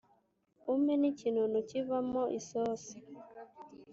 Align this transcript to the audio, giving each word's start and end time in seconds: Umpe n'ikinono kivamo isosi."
Umpe 0.73 0.93
n'ikinono 1.01 1.57
kivamo 1.69 2.23
isosi." 2.39 2.95